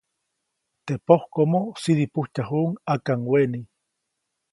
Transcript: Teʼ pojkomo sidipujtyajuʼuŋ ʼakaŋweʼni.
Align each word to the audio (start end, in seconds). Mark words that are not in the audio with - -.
Teʼ 0.85 1.01
pojkomo 1.05 1.59
sidipujtyajuʼuŋ 1.81 2.69
ʼakaŋweʼni. 2.85 3.59